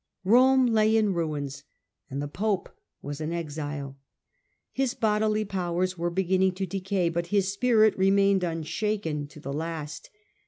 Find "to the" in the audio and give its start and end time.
9.27-9.53